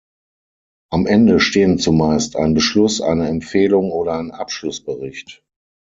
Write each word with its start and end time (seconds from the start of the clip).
Am 0.89 1.05
Ende 1.05 1.39
stehen 1.39 1.77
zumeist 1.77 2.35
ein 2.35 2.55
Beschluss, 2.55 3.01
eine 3.01 3.27
Empfehlung 3.29 3.91
oder 3.91 4.17
ein 4.17 4.31
Abschlussbericht. 4.31 5.43